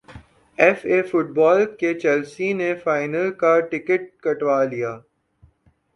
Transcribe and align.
F 0.57 0.79
A 0.89 0.97
football 1.09 1.59
cup Chelsea 1.79 2.51
نے 2.59 2.73
final 2.83 3.27
کا 3.41 3.53
ticket 3.69 4.01
کٹوا 4.23 4.63
لیا 4.71 4.93